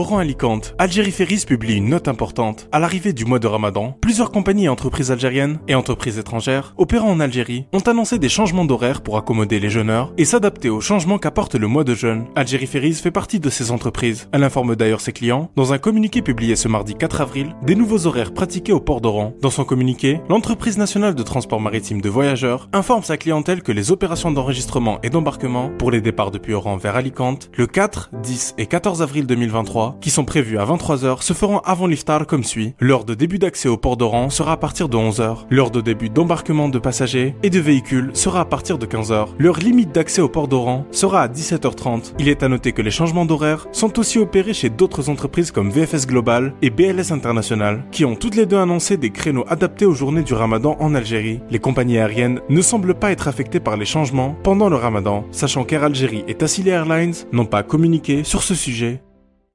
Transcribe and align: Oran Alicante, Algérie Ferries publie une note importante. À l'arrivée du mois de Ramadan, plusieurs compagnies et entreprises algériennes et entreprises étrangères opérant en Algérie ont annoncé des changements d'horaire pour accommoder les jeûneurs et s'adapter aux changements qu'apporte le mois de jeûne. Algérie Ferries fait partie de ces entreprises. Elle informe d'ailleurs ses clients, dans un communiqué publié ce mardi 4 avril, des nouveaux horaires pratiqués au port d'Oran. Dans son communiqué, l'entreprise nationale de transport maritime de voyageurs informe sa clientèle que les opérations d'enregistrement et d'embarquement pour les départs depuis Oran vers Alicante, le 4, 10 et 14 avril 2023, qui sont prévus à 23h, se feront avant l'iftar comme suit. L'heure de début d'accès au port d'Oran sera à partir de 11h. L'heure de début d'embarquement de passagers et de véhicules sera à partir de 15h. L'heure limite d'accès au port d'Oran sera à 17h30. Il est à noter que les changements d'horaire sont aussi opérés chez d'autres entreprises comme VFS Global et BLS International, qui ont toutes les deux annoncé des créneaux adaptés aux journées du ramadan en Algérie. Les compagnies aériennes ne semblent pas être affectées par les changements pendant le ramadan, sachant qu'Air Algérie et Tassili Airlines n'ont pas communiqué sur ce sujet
Oran 0.00 0.16
Alicante, 0.16 0.74
Algérie 0.78 1.10
Ferries 1.10 1.44
publie 1.46 1.74
une 1.74 1.90
note 1.90 2.08
importante. 2.08 2.70
À 2.72 2.78
l'arrivée 2.78 3.12
du 3.12 3.26
mois 3.26 3.38
de 3.38 3.46
Ramadan, 3.46 3.98
plusieurs 4.00 4.32
compagnies 4.32 4.64
et 4.64 4.68
entreprises 4.70 5.10
algériennes 5.10 5.58
et 5.68 5.74
entreprises 5.74 6.16
étrangères 6.16 6.72
opérant 6.78 7.10
en 7.10 7.20
Algérie 7.20 7.66
ont 7.74 7.80
annoncé 7.80 8.18
des 8.18 8.30
changements 8.30 8.64
d'horaire 8.64 9.02
pour 9.02 9.18
accommoder 9.18 9.60
les 9.60 9.68
jeûneurs 9.68 10.14
et 10.16 10.24
s'adapter 10.24 10.70
aux 10.70 10.80
changements 10.80 11.18
qu'apporte 11.18 11.54
le 11.54 11.66
mois 11.66 11.84
de 11.84 11.92
jeûne. 11.92 12.24
Algérie 12.34 12.66
Ferries 12.66 12.94
fait 12.94 13.10
partie 13.10 13.40
de 13.40 13.50
ces 13.50 13.72
entreprises. 13.72 14.26
Elle 14.32 14.42
informe 14.42 14.74
d'ailleurs 14.74 15.02
ses 15.02 15.12
clients, 15.12 15.50
dans 15.54 15.74
un 15.74 15.78
communiqué 15.78 16.22
publié 16.22 16.56
ce 16.56 16.68
mardi 16.68 16.94
4 16.94 17.20
avril, 17.20 17.54
des 17.66 17.74
nouveaux 17.74 18.06
horaires 18.06 18.32
pratiqués 18.32 18.72
au 18.72 18.80
port 18.80 19.02
d'Oran. 19.02 19.34
Dans 19.42 19.50
son 19.50 19.64
communiqué, 19.66 20.22
l'entreprise 20.30 20.78
nationale 20.78 21.14
de 21.14 21.22
transport 21.22 21.60
maritime 21.60 22.00
de 22.00 22.08
voyageurs 22.08 22.70
informe 22.72 23.02
sa 23.02 23.18
clientèle 23.18 23.62
que 23.62 23.70
les 23.70 23.92
opérations 23.92 24.32
d'enregistrement 24.32 24.98
et 25.02 25.10
d'embarquement 25.10 25.70
pour 25.78 25.90
les 25.90 26.00
départs 26.00 26.30
depuis 26.30 26.54
Oran 26.54 26.78
vers 26.78 26.96
Alicante, 26.96 27.50
le 27.58 27.66
4, 27.66 28.12
10 28.22 28.54
et 28.56 28.64
14 28.64 29.02
avril 29.02 29.26
2023, 29.26 29.89
qui 30.00 30.10
sont 30.10 30.24
prévus 30.24 30.58
à 30.58 30.64
23h, 30.64 31.22
se 31.22 31.32
feront 31.32 31.58
avant 31.60 31.86
l'iftar 31.86 32.26
comme 32.26 32.44
suit. 32.44 32.74
L'heure 32.80 33.04
de 33.04 33.14
début 33.14 33.38
d'accès 33.38 33.68
au 33.68 33.76
port 33.76 33.96
d'Oran 33.96 34.30
sera 34.30 34.52
à 34.52 34.56
partir 34.56 34.88
de 34.88 34.96
11h. 34.96 35.46
L'heure 35.50 35.70
de 35.70 35.80
début 35.80 36.08
d'embarquement 36.08 36.68
de 36.68 36.78
passagers 36.78 37.34
et 37.42 37.50
de 37.50 37.60
véhicules 37.60 38.10
sera 38.14 38.40
à 38.40 38.44
partir 38.44 38.78
de 38.78 38.86
15h. 38.86 39.28
L'heure 39.38 39.58
limite 39.58 39.92
d'accès 39.92 40.20
au 40.20 40.28
port 40.28 40.48
d'Oran 40.48 40.84
sera 40.90 41.22
à 41.22 41.28
17h30. 41.28 42.12
Il 42.18 42.28
est 42.28 42.42
à 42.42 42.48
noter 42.48 42.72
que 42.72 42.82
les 42.82 42.90
changements 42.90 43.24
d'horaire 43.24 43.66
sont 43.72 43.98
aussi 43.98 44.18
opérés 44.18 44.54
chez 44.54 44.70
d'autres 44.70 45.08
entreprises 45.08 45.50
comme 45.50 45.70
VFS 45.70 46.06
Global 46.06 46.54
et 46.62 46.70
BLS 46.70 47.12
International, 47.12 47.84
qui 47.90 48.04
ont 48.04 48.16
toutes 48.16 48.36
les 48.36 48.46
deux 48.46 48.58
annoncé 48.58 48.96
des 48.96 49.10
créneaux 49.10 49.44
adaptés 49.48 49.86
aux 49.86 49.94
journées 49.94 50.22
du 50.22 50.34
ramadan 50.34 50.76
en 50.80 50.94
Algérie. 50.94 51.40
Les 51.50 51.58
compagnies 51.58 51.98
aériennes 51.98 52.40
ne 52.48 52.62
semblent 52.62 52.94
pas 52.94 53.12
être 53.12 53.28
affectées 53.28 53.60
par 53.60 53.76
les 53.76 53.84
changements 53.84 54.36
pendant 54.42 54.68
le 54.68 54.76
ramadan, 54.76 55.24
sachant 55.30 55.64
qu'Air 55.64 55.84
Algérie 55.84 56.24
et 56.28 56.34
Tassili 56.34 56.70
Airlines 56.70 57.14
n'ont 57.32 57.46
pas 57.46 57.62
communiqué 57.62 58.24
sur 58.24 58.42
ce 58.42 58.54
sujet 58.54 59.00